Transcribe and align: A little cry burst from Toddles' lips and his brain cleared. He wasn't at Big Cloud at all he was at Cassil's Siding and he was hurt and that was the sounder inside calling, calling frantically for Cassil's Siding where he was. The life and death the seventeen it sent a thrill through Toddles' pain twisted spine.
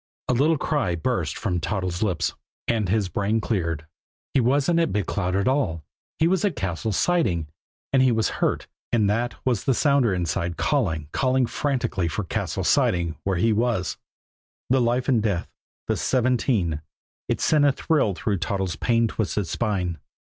A 0.27 0.33
little 0.33 0.57
cry 0.57 0.95
burst 0.95 1.37
from 1.37 1.59
Toddles' 1.59 2.01
lips 2.01 2.33
and 2.67 2.89
his 2.89 3.07
brain 3.07 3.39
cleared. 3.39 3.85
He 4.33 4.39
wasn't 4.39 4.79
at 4.79 4.91
Big 4.91 5.05
Cloud 5.05 5.35
at 5.35 5.47
all 5.47 5.83
he 6.17 6.27
was 6.27 6.43
at 6.43 6.55
Cassil's 6.55 6.97
Siding 6.97 7.45
and 7.93 8.01
he 8.01 8.11
was 8.11 8.27
hurt 8.41 8.65
and 8.91 9.07
that 9.11 9.35
was 9.45 9.65
the 9.65 9.75
sounder 9.75 10.11
inside 10.11 10.57
calling, 10.57 11.07
calling 11.11 11.45
frantically 11.45 12.07
for 12.07 12.23
Cassil's 12.23 12.67
Siding 12.67 13.15
where 13.25 13.37
he 13.37 13.53
was. 13.53 13.97
The 14.71 14.81
life 14.81 15.07
and 15.07 15.21
death 15.21 15.51
the 15.87 15.95
seventeen 15.95 16.81
it 17.29 17.39
sent 17.39 17.63
a 17.65 17.71
thrill 17.71 18.15
through 18.15 18.37
Toddles' 18.37 18.77
pain 18.77 19.07
twisted 19.07 19.45
spine. 19.45 19.99